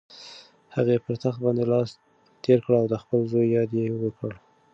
هغې 0.75 0.95
پر 1.03 1.13
تخت 1.23 1.39
باندې 1.45 1.63
لاس 1.71 1.89
تېر 2.43 2.59
کړ 2.65 2.73
او 2.81 2.85
د 2.89 2.95
خپل 3.03 3.19
زوی 3.31 3.47
یاد 3.55 3.69
یې 3.79 3.85
وکړ. 4.03 4.31